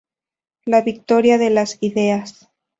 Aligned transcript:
La 0.65 0.81
victoria 0.81 1.37
de 1.37 1.51
las 1.51 1.77
ideas. 1.83 2.49